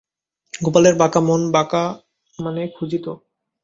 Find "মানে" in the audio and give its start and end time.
2.39-2.61